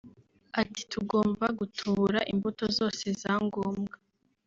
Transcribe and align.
Ati 0.61 0.81
“Tugomba 0.91 1.45
gutubura 1.59 2.19
imbuto 2.31 2.63
zose 2.77 3.05
za 3.21 3.33
ngombwa 3.45 3.95